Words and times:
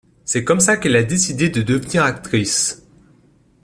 C'est 0.25 0.43
comme 0.43 0.61
ça 0.61 0.77
qu'elle 0.77 0.95
a 0.95 1.03
décidé 1.03 1.49
de 1.51 1.61
devenir 1.61 2.03
actrice. 2.03 2.87